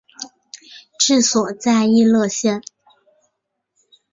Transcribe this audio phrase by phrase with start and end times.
[0.97, 2.63] 治所在溢乐县。